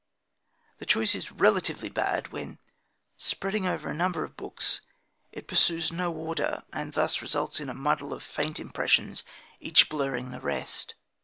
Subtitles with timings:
[0.79, 2.57] The choice is relatively bad when,
[3.17, 4.81] spreading over a number of books,
[5.31, 9.23] it pursues no order, and thus results in a muddle of faint impressions
[9.59, 10.95] each blurring the rest.